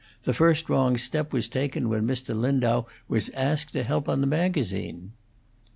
[0.23, 2.33] The first wrong step was taken when Mr.
[2.33, 5.11] Lindau was asked to help on the magazine."